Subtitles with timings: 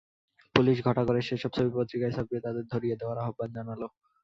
[0.55, 3.81] Police ঘটা করে সেসব ছবি পত্রিকায় ছাপিয়ে তাদের ধরিয়ে দেওয়ার আহ্বান জানাল।